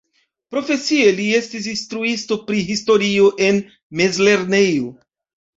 [0.53, 3.63] Profesie li estis instruisto pri historio en
[4.01, 4.91] mezlernejo.